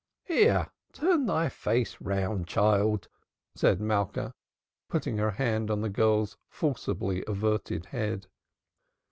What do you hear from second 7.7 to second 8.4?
head.